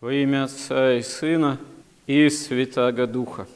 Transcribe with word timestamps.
Во 0.00 0.14
имя 0.14 0.44
Отца 0.44 0.94
и 0.94 1.02
Сына 1.02 1.60
и 2.06 2.30
Святаго 2.30 3.06
Духа. 3.06 3.46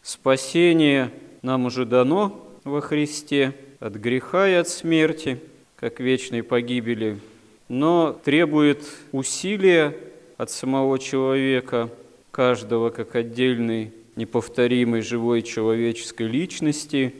Спасение 0.00 1.10
нам 1.42 1.66
уже 1.66 1.84
дано 1.84 2.48
во 2.64 2.80
Христе 2.80 3.52
от 3.78 3.94
греха 3.96 4.48
и 4.48 4.54
от 4.54 4.70
смерти, 4.70 5.38
как 5.76 6.00
вечной 6.00 6.42
погибели, 6.42 7.20
но 7.68 8.18
требует 8.24 8.84
усилия 9.12 9.94
от 10.38 10.50
самого 10.50 10.98
человека, 10.98 11.90
каждого 12.30 12.88
как 12.88 13.14
отдельной 13.14 13.92
неповторимой 14.16 15.02
живой 15.02 15.42
человеческой 15.42 16.28
личности, 16.28 17.14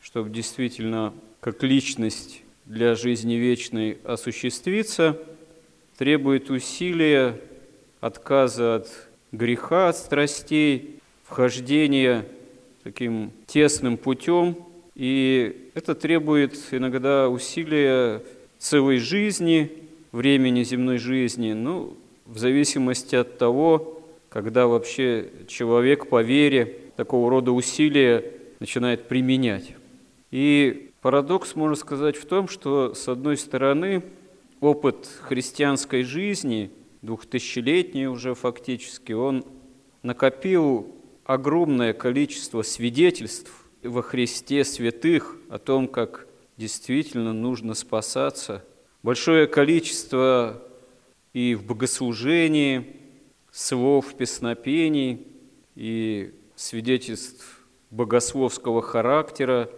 чтобы 0.00 0.30
действительно 0.30 1.12
как 1.40 1.62
личность 1.62 2.40
для 2.64 2.94
жизни 2.94 3.34
вечной 3.34 3.98
осуществиться, 4.02 5.18
требует 5.98 6.48
усилия 6.48 7.38
отказа 8.00 8.76
от 8.76 9.08
греха, 9.32 9.88
от 9.88 9.96
страстей, 9.96 11.00
вхождения 11.24 12.26
таким 12.82 13.32
тесным 13.46 13.96
путем. 13.96 14.56
И 14.94 15.70
это 15.74 15.94
требует 15.94 16.56
иногда 16.70 17.28
усилия 17.28 18.22
целой 18.58 18.98
жизни, 18.98 19.70
времени 20.10 20.64
земной 20.64 20.98
жизни, 20.98 21.52
ну, 21.52 21.96
в 22.26 22.38
зависимости 22.38 23.14
от 23.14 23.38
того, 23.38 24.02
когда 24.28 24.66
вообще 24.66 25.30
человек 25.46 26.08
по 26.08 26.22
вере 26.22 26.76
такого 26.96 27.30
рода 27.30 27.52
усилия 27.52 28.24
начинает 28.58 29.06
применять. 29.06 29.74
И 30.30 30.90
парадокс, 31.00 31.54
можно 31.54 31.76
сказать, 31.76 32.16
в 32.16 32.26
том, 32.26 32.48
что, 32.48 32.94
с 32.94 33.08
одной 33.08 33.36
стороны, 33.36 34.02
опыт 34.60 35.08
христианской 35.22 36.02
жизни– 36.02 36.70
двухтысячелетний 37.02 38.06
уже 38.06 38.34
фактически, 38.34 39.12
он 39.12 39.44
накопил 40.02 40.94
огромное 41.24 41.92
количество 41.92 42.62
свидетельств 42.62 43.52
во 43.82 44.02
Христе 44.02 44.64
святых 44.64 45.36
о 45.48 45.58
том, 45.58 45.88
как 45.88 46.26
действительно 46.56 47.32
нужно 47.32 47.74
спасаться. 47.74 48.64
Большое 49.02 49.46
количество 49.46 50.62
и 51.32 51.54
в 51.54 51.64
богослужении, 51.64 52.96
слов, 53.52 54.14
песнопений 54.14 55.26
и 55.76 56.34
свидетельств 56.56 57.66
богословского 57.90 58.82
характера 58.82 59.70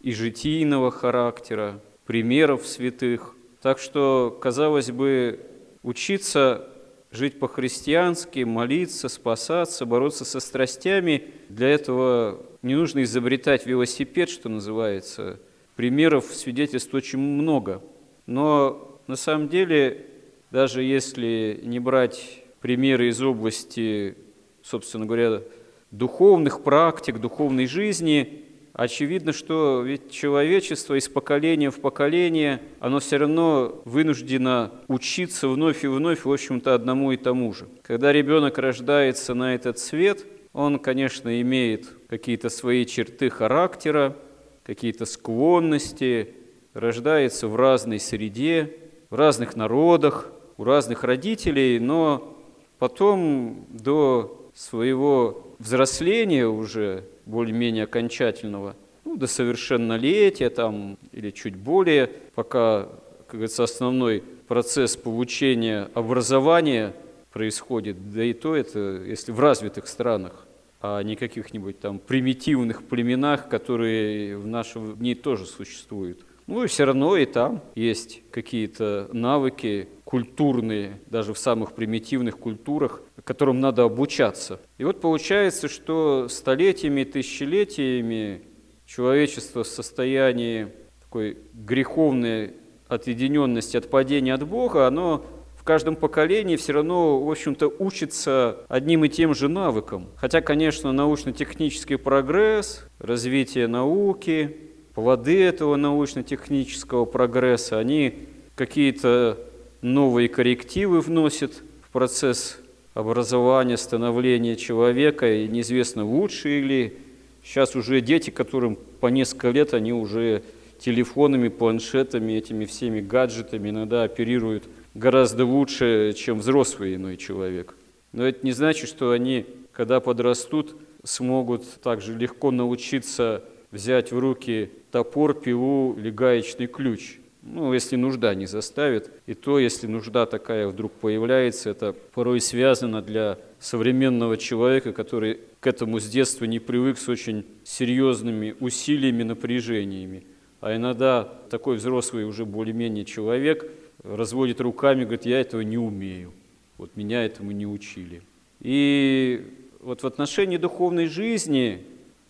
и 0.00 0.12
житийного 0.12 0.90
характера, 0.90 1.80
примеров 2.04 2.66
святых. 2.66 3.34
Так 3.62 3.78
что, 3.78 4.36
казалось 4.42 4.90
бы, 4.90 5.40
учиться 5.82 6.68
жить 7.16 7.38
по-христиански, 7.38 8.40
молиться, 8.40 9.08
спасаться, 9.08 9.86
бороться 9.86 10.24
со 10.24 10.40
страстями. 10.40 11.24
Для 11.48 11.68
этого 11.68 12.44
не 12.62 12.74
нужно 12.74 13.02
изобретать 13.02 13.66
велосипед, 13.66 14.28
что 14.28 14.48
называется. 14.48 15.40
Примеров, 15.76 16.26
свидетельств 16.26 16.94
очень 16.94 17.18
много. 17.18 17.82
Но 18.26 19.00
на 19.06 19.16
самом 19.16 19.48
деле, 19.48 20.06
даже 20.50 20.82
если 20.82 21.60
не 21.62 21.78
брать 21.78 22.42
примеры 22.60 23.08
из 23.08 23.20
области, 23.20 24.16
собственно 24.62 25.06
говоря, 25.06 25.42
духовных 25.90 26.62
практик, 26.62 27.18
духовной 27.18 27.66
жизни, 27.66 28.43
Очевидно, 28.74 29.32
что 29.32 29.82
ведь 29.82 30.10
человечество 30.10 30.98
из 30.98 31.08
поколения 31.08 31.70
в 31.70 31.80
поколение, 31.80 32.60
оно 32.80 32.98
все 32.98 33.18
равно 33.18 33.80
вынуждено 33.84 34.72
учиться 34.88 35.46
вновь 35.46 35.84
и 35.84 35.86
вновь, 35.86 36.24
в 36.24 36.32
общем-то, 36.32 36.74
одному 36.74 37.12
и 37.12 37.16
тому 37.16 37.52
же. 37.54 37.68
Когда 37.82 38.12
ребенок 38.12 38.58
рождается 38.58 39.34
на 39.34 39.54
этот 39.54 39.78
свет, 39.78 40.26
он, 40.52 40.80
конечно, 40.80 41.40
имеет 41.40 41.88
какие-то 42.08 42.48
свои 42.48 42.84
черты 42.84 43.30
характера, 43.30 44.16
какие-то 44.64 45.06
склонности, 45.06 46.34
рождается 46.72 47.46
в 47.46 47.54
разной 47.54 48.00
среде, 48.00 48.74
в 49.08 49.14
разных 49.14 49.54
народах, 49.54 50.32
у 50.56 50.64
разных 50.64 51.04
родителей, 51.04 51.78
но 51.78 52.36
потом 52.80 53.66
до 53.68 54.50
своего 54.52 55.54
взросления 55.60 56.48
уже 56.48 57.04
более-менее 57.26 57.84
окончательного, 57.84 58.76
ну, 59.04 59.16
до 59.16 59.26
совершеннолетия 59.26 60.50
там, 60.50 60.98
или 61.12 61.30
чуть 61.30 61.56
более, 61.56 62.10
пока, 62.34 62.88
как 63.26 63.34
говорится, 63.34 63.64
основной 63.64 64.22
процесс 64.48 64.96
получения 64.96 65.88
образования 65.94 66.94
происходит, 67.32 68.12
да 68.12 68.24
и 68.24 68.32
то 68.32 68.54
это, 68.54 69.02
если 69.04 69.32
в 69.32 69.40
развитых 69.40 69.88
странах, 69.88 70.46
а 70.80 71.02
не 71.02 71.16
каких-нибудь 71.16 71.80
там 71.80 71.98
примитивных 71.98 72.84
племенах, 72.84 73.48
которые 73.48 74.36
в 74.36 74.46
нашем 74.46 74.96
дни 74.96 75.14
тоже 75.14 75.46
существуют. 75.46 76.24
Ну 76.46 76.62
и 76.62 76.66
все 76.66 76.84
равно 76.84 77.16
и 77.16 77.24
там 77.24 77.62
есть 77.74 78.22
какие-то 78.30 79.08
навыки 79.12 79.88
культурные, 80.04 81.00
даже 81.06 81.32
в 81.32 81.38
самых 81.38 81.72
примитивных 81.72 82.38
культурах, 82.38 83.00
которым 83.24 83.60
надо 83.60 83.84
обучаться. 83.84 84.60
И 84.78 84.84
вот 84.84 85.00
получается, 85.00 85.68
что 85.68 86.28
столетиями, 86.28 87.04
тысячелетиями 87.04 88.42
человечество 88.86 89.64
в 89.64 89.66
состоянии 89.66 90.68
такой 91.00 91.38
греховной 91.54 92.52
отъединенности, 92.86 93.76
от 93.76 93.88
падения 93.88 94.34
от 94.34 94.46
Бога, 94.46 94.86
оно 94.86 95.24
в 95.56 95.64
каждом 95.64 95.96
поколении 95.96 96.56
все 96.56 96.74
равно, 96.74 97.18
в 97.20 97.30
общем-то, 97.30 97.72
учится 97.78 98.58
одним 98.68 99.06
и 99.06 99.08
тем 99.08 99.34
же 99.34 99.48
навыкам. 99.48 100.08
Хотя, 100.16 100.42
конечно, 100.42 100.92
научно-технический 100.92 101.96
прогресс, 101.96 102.86
развитие 102.98 103.66
науки, 103.66 104.56
плоды 104.94 105.42
этого 105.42 105.76
научно-технического 105.76 107.06
прогресса, 107.06 107.78
они 107.78 108.28
какие-то 108.54 109.38
новые 109.80 110.28
коррективы 110.28 111.00
вносят 111.00 111.62
в 111.82 111.90
процесс 111.90 112.58
образования, 112.94 113.76
становления 113.76 114.56
человека, 114.56 115.30
и 115.32 115.48
неизвестно, 115.48 116.04
лучше 116.04 116.60
или 116.60 116.96
сейчас 117.42 117.76
уже 117.76 118.00
дети, 118.00 118.30
которым 118.30 118.76
по 119.00 119.08
несколько 119.08 119.50
лет, 119.50 119.74
они 119.74 119.92
уже 119.92 120.42
телефонами, 120.78 121.48
планшетами, 121.48 122.32
этими 122.34 122.64
всеми 122.64 123.00
гаджетами 123.00 123.70
иногда 123.70 124.04
оперируют 124.04 124.64
гораздо 124.94 125.44
лучше, 125.44 126.14
чем 126.16 126.38
взрослый 126.38 126.94
иной 126.94 127.16
человек. 127.16 127.74
Но 128.12 128.26
это 128.26 128.46
не 128.46 128.52
значит, 128.52 128.88
что 128.88 129.10
они, 129.10 129.44
когда 129.72 130.00
подрастут, 130.00 130.76
смогут 131.02 131.64
также 131.82 132.16
легко 132.16 132.50
научиться 132.50 133.44
взять 133.72 134.12
в 134.12 134.18
руки 134.18 134.70
топор, 134.92 135.34
пилу 135.34 135.94
или 135.98 136.10
гаечный 136.10 136.68
ключ– 136.68 137.18
ну, 137.44 137.74
если 137.74 137.96
нужда 137.96 138.34
не 138.34 138.46
заставит. 138.46 139.10
И 139.26 139.34
то, 139.34 139.58
если 139.58 139.86
нужда 139.86 140.24
такая 140.26 140.66
вдруг 140.66 140.92
появляется, 140.92 141.70
это 141.70 141.92
порой 141.92 142.40
связано 142.40 143.02
для 143.02 143.38
современного 143.60 144.36
человека, 144.36 144.92
который 144.92 145.40
к 145.60 145.66
этому 145.66 146.00
с 146.00 146.08
детства 146.08 146.46
не 146.46 146.58
привык 146.58 146.98
с 146.98 147.08
очень 147.08 147.44
серьезными 147.62 148.56
усилиями, 148.60 149.22
напряжениями. 149.22 150.24
А 150.60 150.74
иногда 150.74 151.24
такой 151.50 151.76
взрослый 151.76 152.24
уже 152.24 152.46
более-менее 152.46 153.04
человек 153.04 153.70
разводит 154.02 154.60
руками, 154.60 155.04
говорит, 155.04 155.26
я 155.26 155.40
этого 155.40 155.60
не 155.60 155.78
умею. 155.78 156.32
Вот 156.78 156.96
меня 156.96 157.24
этому 157.24 157.52
не 157.52 157.66
учили. 157.66 158.22
И 158.60 159.46
вот 159.80 160.02
в 160.02 160.06
отношении 160.06 160.56
духовной 160.56 161.06
жизни 161.06 161.84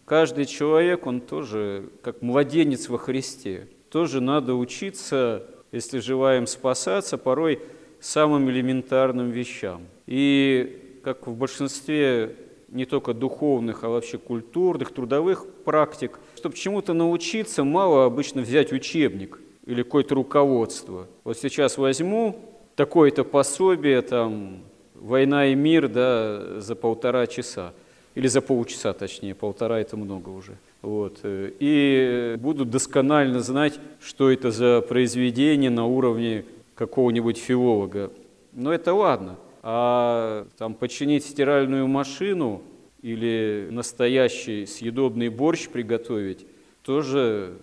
каждый 0.05 0.47
человек, 0.47 1.07
он 1.07 1.21
тоже 1.21 1.89
как 2.03 2.21
младенец 2.21 2.89
во 2.89 2.99
Христе 2.99 3.69
тоже 3.94 4.21
надо 4.21 4.56
учиться, 4.56 5.44
если 5.71 6.00
желаем 6.00 6.49
спасаться, 6.49 7.16
порой 7.16 7.60
самым 8.00 8.50
элементарным 8.50 9.31
вещам. 9.31 9.82
И 10.09 10.99
как 11.05 11.28
в 11.28 11.36
большинстве 11.36 12.34
не 12.66 12.86
только 12.86 13.15
духовных, 13.15 13.84
а 13.84 13.89
вообще 13.89 14.19
культурных, 14.19 14.92
трудовых 14.92 15.47
практик, 15.65 16.19
чтобы 16.34 16.57
чему-то 16.57 16.92
научиться, 16.92 17.63
мало 17.63 18.04
обычно 18.04 18.42
взять 18.42 18.72
учебник 18.72 19.39
или 19.65 19.84
какое-то 19.84 20.16
руководство. 20.16 21.07
Вот 21.22 21.39
сейчас 21.39 21.78
возьму 21.78 22.34
такое-то 22.74 23.22
пособие, 23.22 24.03
там, 24.03 24.65
«Война 24.97 25.47
и 25.47 25.54
мир», 25.54 25.86
да, 25.86 26.60
за 26.60 26.74
полтора 26.74 27.28
часа, 27.28 27.72
или 28.16 28.27
за 28.27 28.41
полчаса, 28.41 28.92
точнее, 28.92 29.36
полтора– 29.36 29.78
это 29.80 29.97
много 29.97 30.30
уже. 30.30 30.57
Вот. 30.84 31.21
И 31.25 32.36
будут 32.39 32.69
досконально 32.69 33.41
знать, 33.41 33.81
что 34.03 34.31
это 34.31 34.51
за 34.51 34.83
произведение 34.83 35.71
на 35.71 35.86
уровне 35.86 36.45
какого-нибудь 36.75 37.39
филолога. 37.39 38.10
Но 38.53 38.71
это 38.71 38.92
ладно. 38.92 39.36
А 39.63 40.47
там 40.59 40.75
починить 40.75 41.25
стиральную 41.25 41.89
машину 41.89 42.60
или 43.01 43.69
настоящий 43.71 44.66
съедобный 44.66 45.31
борщ 45.31 45.69
приготовить, 45.69 46.47
тоже, 46.83 47.54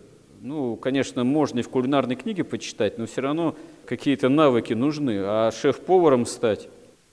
ну, 0.41 0.75
конечно, 0.75 1.23
можно 1.23 1.59
и 1.59 1.61
в 1.63 1.69
кулинарной 1.69 2.15
книге 2.15 2.43
почитать, 2.43 2.97
но 2.97 3.05
все 3.05 3.21
равно 3.21 3.55
какие-то 3.85 4.29
навыки 4.29 4.73
нужны. 4.73 5.19
А 5.19 5.51
шеф-поваром 5.51 6.25
стать, 6.25 6.69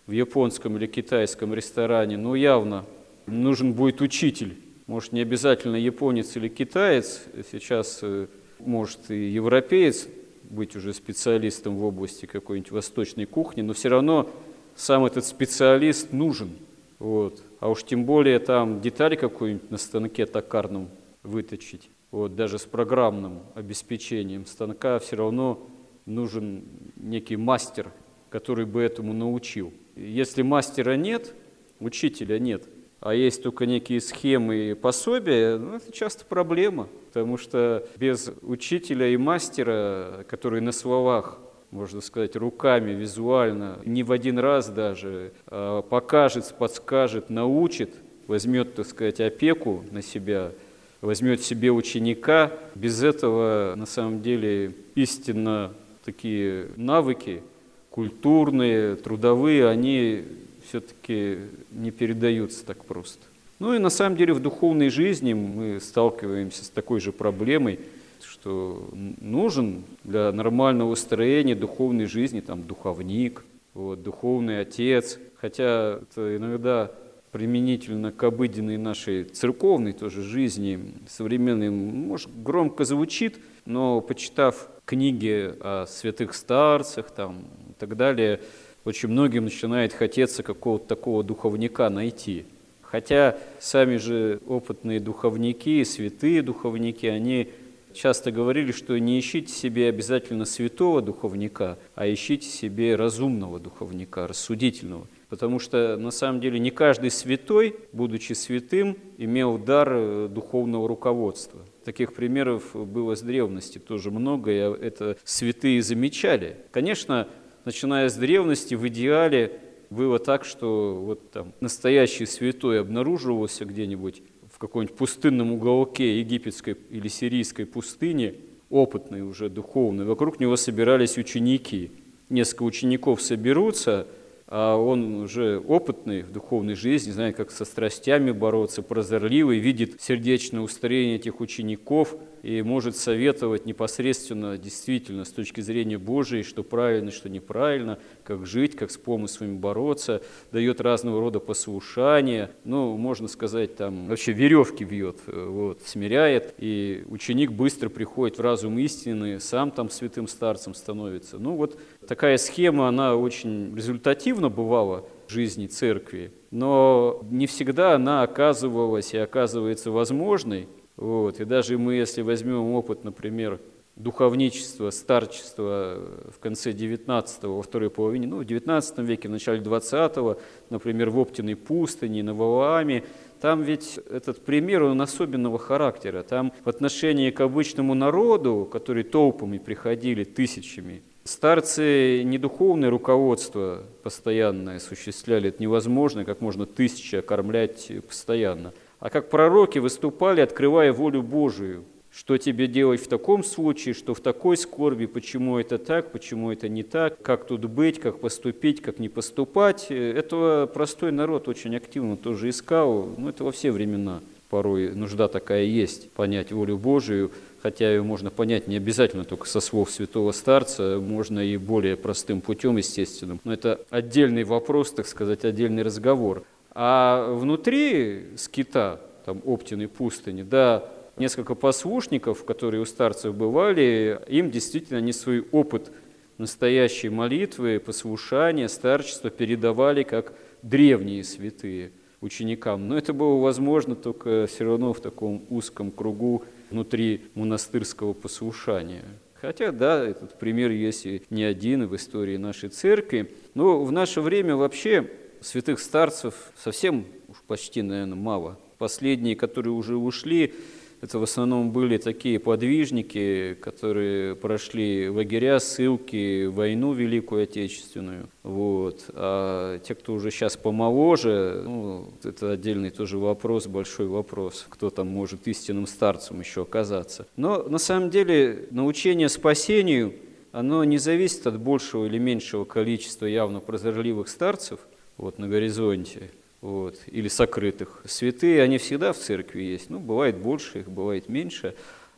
в 0.06 0.12
японском 0.12 0.78
или 0.78 0.86
китайском 0.86 1.52
ресторане, 1.52 2.16
ну, 2.16 2.34
явно 2.34 2.86
нужен 3.26 3.74
будет 3.74 4.00
учитель. 4.00 4.56
Может, 4.88 5.12
не 5.12 5.20
обязательно 5.20 5.76
японец 5.76 6.34
или 6.36 6.48
китаец, 6.48 7.22
сейчас 7.52 8.00
э, 8.00 8.26
может 8.58 9.10
и 9.10 9.28
европеец 9.28 10.08
быть 10.44 10.74
уже 10.76 10.94
специалистом 10.94 11.76
в 11.76 11.84
области 11.84 12.24
какой-нибудь 12.24 12.70
восточной 12.70 13.26
кухни, 13.26 13.60
но 13.60 13.74
все 13.74 13.90
равно 13.90 14.30
сам 14.74 15.04
этот 15.04 15.26
специалист 15.26 16.14
нужен. 16.14 16.52
Вот. 16.98 17.42
А 17.60 17.68
уж 17.68 17.84
тем 17.84 18.06
более 18.06 18.38
там 18.38 18.80
деталь 18.80 19.18
какую-нибудь 19.18 19.70
на 19.70 19.76
станке 19.76 20.24
токарном 20.24 20.88
выточить, 21.22 21.90
вот, 22.10 22.34
даже 22.34 22.58
с 22.58 22.64
программным 22.64 23.40
обеспечением 23.54 24.46
станка 24.46 24.98
все 25.00 25.16
равно 25.16 25.68
нужен 26.06 26.64
некий 26.96 27.36
мастер, 27.36 27.92
который 28.30 28.64
бы 28.64 28.80
этому 28.80 29.12
научил. 29.12 29.70
Если 29.96 30.40
мастера 30.40 30.96
нет, 30.96 31.34
учителя 31.78 32.38
нет, 32.38 32.64
а 33.00 33.14
есть 33.14 33.42
только 33.42 33.66
некие 33.66 34.00
схемы 34.00 34.70
и 34.70 34.74
пособия, 34.74 35.56
ну, 35.56 35.76
это 35.76 35.92
часто 35.92 36.24
проблема, 36.24 36.88
потому 37.08 37.36
что 37.36 37.86
без 37.96 38.30
учителя 38.42 39.08
и 39.08 39.16
мастера, 39.16 40.24
который 40.28 40.60
на 40.60 40.72
словах 40.72 41.38
можно 41.70 42.00
сказать, 42.00 42.34
руками, 42.36 42.92
визуально, 42.92 43.78
не 43.84 44.02
в 44.02 44.12
один 44.12 44.38
раз 44.38 44.68
даже, 44.68 45.32
а 45.48 45.82
покажет, 45.82 46.54
подскажет, 46.58 47.30
научит, 47.30 47.94
возьмет, 48.26 48.74
так 48.74 48.86
сказать, 48.86 49.20
опеку 49.20 49.84
на 49.90 50.02
себя, 50.02 50.52
возьмет 51.00 51.42
себе 51.42 51.70
ученика. 51.70 52.52
Без 52.74 53.02
этого, 53.02 53.74
на 53.76 53.86
самом 53.86 54.22
деле, 54.22 54.72
истинно 54.94 55.72
такие 56.04 56.68
навыки, 56.76 57.42
культурные, 57.90 58.96
трудовые, 58.96 59.68
они 59.68 60.24
все-таки 60.68 61.38
не 61.70 61.90
передаются 61.90 62.64
так 62.64 62.84
просто. 62.84 63.22
Ну 63.58 63.74
и 63.74 63.78
на 63.78 63.90
самом 63.90 64.16
деле 64.16 64.34
в 64.34 64.40
духовной 64.40 64.88
жизни 64.88 65.32
мы 65.32 65.80
сталкиваемся 65.80 66.64
с 66.64 66.68
такой 66.68 67.00
же 67.00 67.10
проблемой, 67.10 67.80
что 68.22 68.88
нужен 69.20 69.84
для 70.04 70.30
нормального 70.32 70.90
устроения 70.90 71.54
духовной 71.54 72.06
жизни 72.06 72.40
там 72.40 72.62
духовник, 72.62 73.44
вот, 73.74 74.02
духовный 74.02 74.60
отец, 74.60 75.18
хотя 75.40 76.00
это 76.02 76.36
иногда 76.36 76.92
применительно 77.32 78.12
к 78.12 78.22
обыденной 78.22 78.76
нашей 78.76 79.24
церковной 79.24 79.92
тоже 79.92 80.22
жизни, 80.22 80.94
современной, 81.08 81.70
может, 81.70 82.30
громко 82.42 82.84
звучит, 82.84 83.38
но 83.64 84.00
почитав 84.00 84.68
книги 84.84 85.52
о 85.60 85.86
святых 85.86 86.34
старцах 86.34 87.10
там, 87.10 87.44
и 87.68 87.72
так 87.78 87.96
далее, 87.96 88.40
очень 88.84 89.10
многим 89.10 89.44
начинает 89.44 89.92
хотеться 89.92 90.42
какого-то 90.42 90.86
такого 90.86 91.22
духовника 91.22 91.90
найти. 91.90 92.46
Хотя 92.80 93.36
сами 93.60 93.96
же 93.96 94.40
опытные 94.46 94.98
духовники, 94.98 95.84
святые 95.84 96.40
духовники, 96.40 97.04
они 97.04 97.50
часто 97.92 98.30
говорили, 98.32 98.72
что 98.72 98.98
не 98.98 99.18
ищите 99.18 99.52
себе 99.52 99.88
обязательно 99.88 100.46
святого 100.46 101.02
духовника, 101.02 101.78
а 101.94 102.10
ищите 102.10 102.48
себе 102.48 102.96
разумного 102.96 103.60
духовника, 103.60 104.26
рассудительного. 104.26 105.06
Потому 105.28 105.58
что 105.58 105.96
на 105.98 106.10
самом 106.10 106.40
деле 106.40 106.58
не 106.58 106.70
каждый 106.70 107.10
святой, 107.10 107.76
будучи 107.92 108.32
святым, 108.32 108.96
имел 109.18 109.58
дар 109.58 109.88
э, 109.92 110.28
духовного 110.30 110.88
руководства. 110.88 111.60
Таких 111.84 112.14
примеров 112.14 112.74
было 112.74 113.14
с 113.14 113.20
древности 113.20 113.78
тоже 113.78 114.10
много, 114.10 114.50
и 114.50 114.56
это 114.56 115.18
святые 115.24 115.82
замечали. 115.82 116.56
Конечно, 116.70 117.28
начиная 117.66 118.08
с 118.08 118.14
древности, 118.14 118.74
в 118.74 118.88
идеале 118.88 119.60
было 119.90 120.18
так, 120.18 120.46
что 120.46 120.94
вот 120.94 121.30
там 121.30 121.52
настоящий 121.60 122.24
святой 122.24 122.80
обнаруживался 122.80 123.66
где-нибудь 123.66 124.22
в 124.50 124.58
каком-нибудь 124.58 124.96
пустынном 124.96 125.52
уголке 125.52 126.20
египетской 126.20 126.74
или 126.88 127.08
сирийской 127.08 127.66
пустыни, 127.66 128.40
опытный 128.70 129.22
уже 129.22 129.50
духовный, 129.50 130.06
вокруг 130.06 130.40
него 130.40 130.56
собирались 130.56 131.18
ученики. 131.18 131.90
Несколько 132.30 132.62
учеников 132.62 133.20
соберутся– 133.20 134.06
он 134.50 135.16
уже 135.16 135.58
опытный 135.58 136.22
в 136.22 136.32
духовной 136.32 136.74
жизни, 136.74 137.10
знает, 137.10 137.36
как 137.36 137.50
со 137.50 137.64
страстями 137.64 138.30
бороться, 138.30 138.82
прозорливый, 138.82 139.58
видит 139.58 140.00
сердечное 140.00 140.62
устроение 140.62 141.16
этих 141.16 141.40
учеников 141.40 142.16
и 142.42 142.62
может 142.62 142.96
советовать 142.96 143.66
непосредственно, 143.66 144.58
действительно, 144.58 145.24
с 145.24 145.30
точки 145.30 145.60
зрения 145.60 145.98
Божией, 145.98 146.42
что 146.42 146.62
правильно, 146.62 147.10
что 147.10 147.28
неправильно, 147.28 147.98
как 148.24 148.46
жить, 148.46 148.76
как 148.76 148.90
с 148.90 148.96
помыслами 148.96 149.56
бороться, 149.56 150.22
дает 150.52 150.80
разного 150.80 151.20
рода 151.20 151.40
послушания, 151.40 152.50
ну, 152.64 152.96
можно 152.96 153.28
сказать, 153.28 153.76
там, 153.76 154.06
вообще 154.06 154.32
веревки 154.32 154.84
вьет, 154.84 155.18
вот, 155.26 155.82
смиряет, 155.84 156.54
и 156.58 157.04
ученик 157.08 157.52
быстро 157.52 157.88
приходит 157.88 158.38
в 158.38 158.40
разум 158.40 158.78
истины, 158.78 159.40
сам 159.40 159.70
там 159.70 159.90
святым 159.90 160.28
старцем 160.28 160.74
становится. 160.74 161.38
Ну, 161.38 161.56
вот 161.56 161.78
такая 162.06 162.36
схема, 162.38 162.88
она 162.88 163.16
очень 163.16 163.74
результативна 163.76 164.48
бывала 164.48 165.08
в 165.26 165.32
жизни 165.32 165.66
церкви, 165.66 166.32
но 166.50 167.22
не 167.30 167.46
всегда 167.46 167.94
она 167.94 168.22
оказывалась 168.22 169.12
и 169.12 169.18
оказывается 169.18 169.90
возможной. 169.90 170.68
Вот. 170.98 171.40
И 171.40 171.44
даже 171.44 171.78
мы, 171.78 171.94
если 171.94 172.22
возьмем 172.22 172.72
опыт, 172.72 173.04
например, 173.04 173.60
духовничества, 173.94 174.90
старчества 174.90 175.96
в 176.32 176.38
конце 176.40 176.72
19-го, 176.72 177.56
во 177.56 177.62
второй 177.62 177.88
половине, 177.88 178.26
ну, 178.26 178.38
в 178.38 178.44
19 178.44 178.98
веке, 178.98 179.28
в 179.28 179.30
начале 179.30 179.60
20-го, 179.60 180.38
например, 180.70 181.10
в 181.10 181.18
Оптиной 181.18 181.54
пустыне, 181.54 182.22
на 182.24 182.34
Валааме, 182.34 183.04
там 183.40 183.62
ведь 183.62 184.00
этот 184.10 184.44
пример, 184.44 184.82
он 184.82 185.00
особенного 185.00 185.58
характера. 185.58 186.24
Там 186.24 186.52
в 186.64 186.68
отношении 186.68 187.30
к 187.30 187.40
обычному 187.40 187.94
народу, 187.94 188.68
который 188.70 189.04
толпами 189.04 189.58
приходили 189.58 190.24
тысячами, 190.24 191.02
Старцы 191.28 192.22
не 192.22 192.38
духовное 192.38 192.88
руководство 192.88 193.82
постоянное 194.02 194.76
осуществляли, 194.76 195.50
это 195.50 195.62
невозможно, 195.62 196.24
как 196.24 196.40
можно 196.40 196.64
тысяча 196.64 197.20
кормлять 197.20 197.92
постоянно, 198.08 198.72
а 199.00 199.10
как 199.10 199.30
пророки 199.30 199.78
выступали, 199.78 200.40
открывая 200.40 200.92
волю 200.92 201.22
Божию, 201.22 201.84
что 202.10 202.38
тебе 202.38 202.66
делать 202.66 203.00
в 203.02 203.08
таком 203.08 203.44
случае, 203.44 203.94
что 203.94 204.14
в 204.14 204.20
такой 204.20 204.56
скорби, 204.56 205.06
почему 205.06 205.58
это 205.58 205.78
так, 205.78 206.10
почему 206.10 206.50
это 206.50 206.68
не 206.68 206.82
так, 206.82 207.20
как 207.22 207.46
тут 207.46 207.66
быть, 207.66 208.00
как 208.00 208.20
поступить, 208.20 208.82
как 208.82 208.98
не 208.98 209.08
поступать. 209.08 209.90
Этого 209.90 210.66
простой 210.66 211.12
народ 211.12 211.48
очень 211.48 211.76
активно 211.76 212.16
тоже 212.16 212.48
искал, 212.48 213.08
ну 213.16 213.28
это 213.28 213.44
во 213.44 213.52
все 213.52 213.70
времена 213.70 214.20
порой 214.50 214.94
нужда 214.94 215.28
такая 215.28 215.64
есть, 215.64 216.10
понять 216.12 216.52
волю 216.52 216.78
Божию– 216.78 217.30
хотя 217.62 217.90
ее 217.90 218.02
можно 218.02 218.30
понять 218.30 218.66
не 218.66 218.76
обязательно 218.76 219.24
только 219.24 219.46
со 219.48 219.60
слов 219.60 219.90
святого 219.90 220.32
старца, 220.32 220.98
можно 221.00 221.40
и 221.40 221.56
более 221.56 221.96
простым 221.96 222.40
путем, 222.40 222.76
естественным. 222.76 223.40
Но 223.44 223.52
это 223.52 223.80
отдельный 223.90 224.44
вопрос, 224.44 224.92
так 224.92 225.06
сказать, 225.06 225.44
отдельный 225.44 225.82
разговор. 225.82 226.44
А 226.72 227.32
внутри 227.34 228.28
скита, 228.36 229.00
там, 229.24 229.42
Оптиной 229.44 229.88
пустыни, 229.88 230.42
да, 230.42 230.90
несколько 231.16 231.54
послушников, 231.54 232.44
которые 232.44 232.80
у 232.80 232.84
старцев 232.84 233.34
бывали, 233.34 234.20
им 234.28 234.50
действительно 234.50 234.98
они 234.98 235.12
свой 235.12 235.40
опыт 235.52 235.90
настоящей 236.38 237.08
молитвы, 237.08 237.80
послушания, 237.80 238.68
старчества 238.68 239.28
передавали 239.28 240.04
как 240.04 240.32
древние 240.62 241.24
святые 241.24 241.92
ученикам. 242.20 242.88
Но 242.88 242.96
это 242.96 243.12
было 243.12 243.40
возможно 243.40 243.94
только 243.94 244.46
все 244.46 244.64
равно 244.64 244.92
в 244.92 245.00
таком 245.00 245.44
узком 245.50 245.90
кругу 245.90 246.44
внутри 246.70 247.26
монастырского 247.34 248.12
послушания. 248.12 249.04
Хотя, 249.34 249.70
да, 249.70 250.04
этот 250.04 250.36
пример 250.38 250.70
есть 250.70 251.06
и 251.06 251.22
не 251.30 251.44
один 251.44 251.86
в 251.86 251.94
истории 251.94 252.36
нашей 252.36 252.70
церкви. 252.70 253.30
Но 253.54 253.84
в 253.84 253.92
наше 253.92 254.20
время 254.20 254.56
вообще 254.56 255.08
святых 255.40 255.80
старцев 255.80 256.34
совсем 256.56 257.06
уж 257.28 257.36
почти, 257.46 257.82
наверное, 257.82 258.16
мало. 258.16 258.58
Последние, 258.78 259.36
которые 259.36 259.72
уже 259.72 259.96
ушли, 259.96 260.54
это 261.00 261.20
в 261.20 261.22
основном 261.22 261.70
были 261.70 261.96
такие 261.96 262.40
подвижники, 262.40 263.56
которые 263.60 264.34
прошли 264.34 265.08
лагеря, 265.08 265.60
ссылки, 265.60 266.46
войну 266.46 266.92
Великую 266.92 267.44
Отечественную. 267.44 268.28
Вот. 268.42 269.04
А 269.10 269.78
те, 269.78 269.94
кто 269.94 270.14
уже 270.14 270.32
сейчас 270.32 270.56
помоложе, 270.56 271.62
ну, 271.64 272.12
это 272.24 272.52
отдельный 272.52 272.90
тоже 272.90 273.18
вопрос, 273.18 273.68
большой 273.68 274.08
вопрос, 274.08 274.66
кто 274.68 274.90
там 274.90 275.06
может 275.06 275.46
истинным 275.46 275.86
старцем 275.86 276.40
еще 276.40 276.62
оказаться. 276.62 277.28
Но 277.36 277.62
на 277.62 277.78
самом 277.78 278.10
деле 278.10 278.66
научение 278.72 279.28
спасению, 279.28 280.14
оно 280.50 280.82
не 280.82 280.98
зависит 280.98 281.46
от 281.46 281.60
большего 281.60 282.06
или 282.06 282.18
меньшего 282.18 282.64
количества 282.64 283.26
явно 283.26 283.60
прозорливых 283.60 284.26
старцев 284.26 284.80
вот, 285.18 285.38
на 285.38 285.48
горизонте 285.48 286.30
вот, 286.62 286.98
или 287.06 287.28
сокрытых. 287.28 288.02
Святые, 288.06 288.62
они 288.62 288.78
всегда 288.78 289.12
в 289.12 289.18
церкви 289.18 289.62
есть, 289.62 289.90
ну, 289.90 289.98
бывает 289.98 290.38
больше 290.38 290.80
их, 290.80 290.90
бывает 290.90 291.28
меньше, 291.28 291.74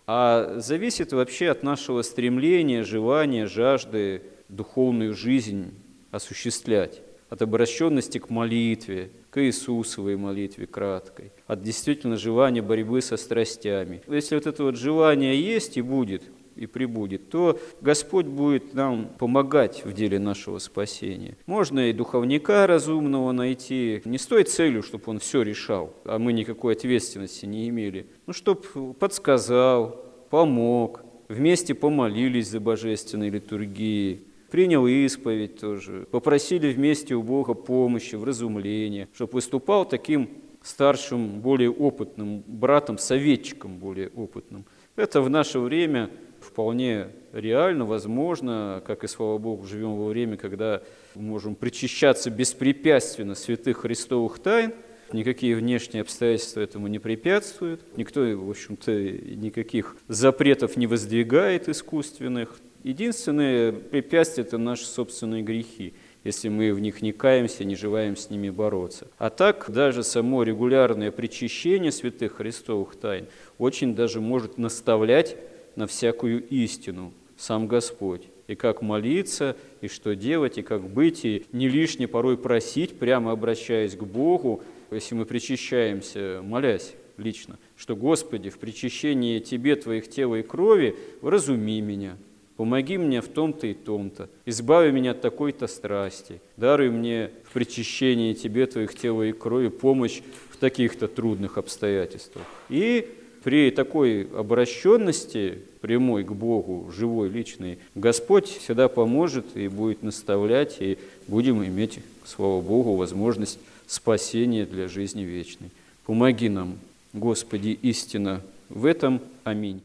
а 0.06 0.60
зависит 0.60 1.12
вообще 1.12 1.50
от 1.50 1.62
нашего 1.62 2.02
стремления, 2.02 2.84
желания, 2.84 3.46
жажды 3.46 4.22
духовную 4.48 5.14
жизнь 5.14 5.74
осуществлять. 6.12 7.02
от 7.30 7.42
обращенности 7.42 8.18
к 8.18 8.28
молитве, 8.28 9.10
к 9.30 9.40
Иисусовой 9.40 10.16
молитве 10.16 10.66
краткой, 10.66 11.30
от 11.46 11.62
действительно 11.62 12.16
желания 12.16 12.60
борьбы 12.60 13.00
со 13.00 13.16
страстями. 13.16 14.02
Если 14.08 14.34
вот 14.34 14.46
это 14.46 14.64
вот 14.64 14.76
желание 14.76 15.40
есть 15.40 15.76
и 15.76 15.80
будет, 15.80 16.24
и 16.60 16.66
прибудет, 16.66 17.30
то 17.30 17.58
Господь 17.80 18.26
будет 18.26 18.74
нам 18.74 19.10
помогать 19.18 19.84
в 19.84 19.92
деле 19.92 20.18
нашего 20.18 20.58
спасения. 20.58 21.36
Можно 21.46 21.88
и 21.88 21.92
духовника 21.92 22.66
разумного 22.66 23.32
найти, 23.32 24.02
не 24.04 24.18
с 24.18 24.26
той 24.26 24.44
целью, 24.44 24.82
чтобы 24.82 25.04
он 25.06 25.18
все 25.18 25.42
решал, 25.42 25.94
а 26.04 26.18
мы 26.18 26.32
никакой 26.32 26.74
ответственности 26.74 27.46
не 27.46 27.68
имели, 27.68 28.06
ну, 28.26 28.32
чтобы 28.32 28.92
подсказал, 28.94 30.04
помог, 30.28 31.02
вместе 31.28 31.74
помолились 31.74 32.48
за 32.48 32.60
божественной 32.60 33.30
литургией, 33.30 34.24
принял 34.50 34.86
исповедь 34.86 35.58
тоже, 35.58 36.06
попросили 36.10 36.72
вместе 36.72 37.14
у 37.14 37.22
Бога 37.22 37.54
помощи, 37.54 38.16
в 38.16 38.24
разумлении, 38.24 39.08
чтобы 39.14 39.34
выступал 39.34 39.84
таким 39.84 40.28
старшим, 40.62 41.40
более 41.40 41.70
опытным 41.70 42.42
братом, 42.46 42.98
советчиком 42.98 43.78
более 43.78 44.08
опытным. 44.08 44.64
Это 44.96 45.22
в 45.22 45.30
наше 45.30 45.58
время 45.58 46.10
вполне 46.40 47.08
реально, 47.32 47.84
возможно, 47.84 48.82
как 48.86 49.04
и, 49.04 49.06
слава 49.08 49.38
Богу, 49.38 49.66
живем 49.66 49.96
во 49.96 50.08
время, 50.08 50.36
когда 50.36 50.82
мы 51.14 51.22
можем 51.22 51.54
причащаться 51.54 52.30
беспрепятственно 52.30 53.34
святых 53.34 53.78
христовых 53.78 54.38
тайн, 54.38 54.72
никакие 55.12 55.56
внешние 55.56 56.02
обстоятельства 56.02 56.60
этому 56.60 56.86
не 56.86 56.98
препятствуют, 56.98 57.80
никто, 57.96 58.20
в 58.20 58.50
общем-то, 58.50 58.92
никаких 58.92 59.96
запретов 60.08 60.76
не 60.76 60.86
воздвигает 60.86 61.68
искусственных. 61.68 62.58
Единственное 62.82 63.72
препятствие– 63.72 64.46
это 64.46 64.56
наши 64.56 64.86
собственные 64.86 65.42
грехи, 65.42 65.94
если 66.24 66.48
мы 66.48 66.72
в 66.72 66.80
них 66.80 67.02
не 67.02 67.12
каемся, 67.12 67.64
не 67.64 67.76
желаем 67.76 68.16
с 68.16 68.30
ними 68.30 68.50
бороться. 68.50 69.08
А 69.18 69.30
так, 69.30 69.70
даже 69.70 70.02
само 70.02 70.42
регулярное 70.42 71.10
причащение 71.10 71.92
святых 71.92 72.36
христовых 72.36 72.96
тайн 72.96 73.26
очень 73.58 73.94
даже 73.94 74.20
может 74.20 74.58
наставлять 74.58 75.36
на 75.80 75.86
всякую 75.86 76.46
истину 76.48 77.12
сам 77.36 77.66
Господь. 77.66 78.22
И 78.46 78.54
как 78.54 78.82
молиться, 78.82 79.56
и 79.80 79.88
что 79.88 80.14
делать, 80.14 80.58
и 80.58 80.62
как 80.62 80.82
быть, 80.82 81.24
и 81.24 81.46
не 81.52 81.68
лишне 81.68 82.06
порой 82.06 82.36
просить, 82.36 82.98
прямо 82.98 83.32
обращаясь 83.32 83.96
к 83.96 84.02
Богу, 84.02 84.62
если 84.90 85.14
мы 85.14 85.24
причащаемся, 85.24 86.40
молясь 86.42 86.92
лично, 87.16 87.58
что 87.76 87.96
«Господи, 87.96 88.50
в 88.50 88.58
причащении 88.58 89.38
Тебе, 89.38 89.76
Твоих 89.76 90.10
тела 90.10 90.36
и 90.36 90.42
крови, 90.42 90.96
вразуми 91.22 91.80
меня, 91.80 92.16
помоги 92.56 92.98
мне 92.98 93.22
в 93.22 93.28
том-то 93.28 93.68
и 93.68 93.74
том-то, 93.74 94.28
избави 94.44 94.90
меня 94.90 95.12
от 95.12 95.22
такой-то 95.22 95.66
страсти, 95.66 96.42
даруй 96.56 96.90
мне 96.90 97.30
в 97.48 97.52
причащении 97.52 98.34
Тебе, 98.34 98.66
Твоих 98.66 98.94
тела 98.94 99.22
и 99.22 99.32
крови 99.32 99.68
помощь 99.68 100.20
в 100.50 100.58
таких-то 100.58 101.08
трудных 101.08 101.56
обстоятельствах». 101.56 102.44
И 102.68 103.08
при 103.42 103.70
такой 103.70 104.28
обращенности 104.36 105.58
прямой 105.80 106.24
к 106.24 106.32
Богу, 106.32 106.90
живой, 106.92 107.28
личной, 107.28 107.78
Господь 107.94 108.46
всегда 108.48 108.88
поможет 108.88 109.56
и 109.56 109.68
будет 109.68 110.02
наставлять, 110.02 110.76
и 110.80 110.98
будем 111.26 111.64
иметь, 111.64 112.00
слава 112.24 112.60
Богу, 112.60 112.96
возможность 112.96 113.58
спасения 113.86 114.66
для 114.66 114.88
жизни 114.88 115.22
вечной. 115.22 115.70
Помоги 116.06 116.48
нам, 116.48 116.78
Господи, 117.12 117.78
истина 117.82 118.42
в 118.68 118.84
этом. 118.84 119.20
Аминь. 119.44 119.80